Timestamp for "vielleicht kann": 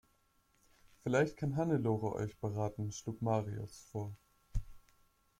1.03-1.57